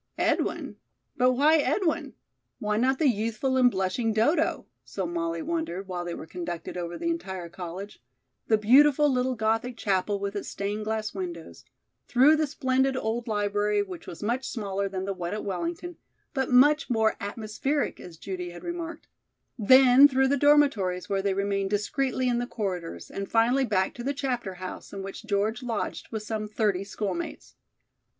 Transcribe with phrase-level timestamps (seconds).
[0.17, 0.77] Edwin!
[1.15, 2.15] But why Edwin?
[2.57, 4.65] Why not the youthful and blushing Dodo?
[4.83, 8.01] So Molly wondered, while they were conducted over the entire college;
[8.47, 11.65] the beautiful little Gothic chapel with its stained glass windows;
[12.07, 15.97] through the splendid old library which was much smaller than the one at Wellington,
[16.33, 19.07] but much more "atmospheric" as Judy had remarked;
[19.59, 24.03] then through the dormitories where they remained discreetly in the corridors, and finally back to
[24.03, 27.55] the Chapter House, in which George lodged with some thirty schoolmates.